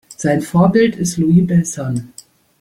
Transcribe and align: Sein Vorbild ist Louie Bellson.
Sein 0.17 0.41
Vorbild 0.41 0.95
ist 0.95 1.17
Louie 1.17 1.43
Bellson. 1.43 2.11